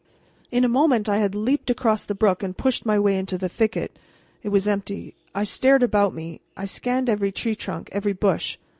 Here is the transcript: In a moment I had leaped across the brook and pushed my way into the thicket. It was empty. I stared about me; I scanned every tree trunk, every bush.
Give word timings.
In 0.49 0.63
a 0.65 0.67
moment 0.67 1.07
I 1.07 1.19
had 1.19 1.35
leaped 1.35 1.69
across 1.69 2.05
the 2.05 2.15
brook 2.15 2.41
and 2.41 2.57
pushed 2.57 2.87
my 2.87 2.97
way 2.97 3.19
into 3.19 3.37
the 3.37 3.47
thicket. 3.47 3.99
It 4.41 4.49
was 4.49 4.67
empty. 4.67 5.13
I 5.35 5.43
stared 5.43 5.83
about 5.83 6.15
me; 6.15 6.41
I 6.57 6.65
scanned 6.65 7.07
every 7.07 7.31
tree 7.31 7.53
trunk, 7.53 7.87
every 7.91 8.13
bush. 8.13 8.57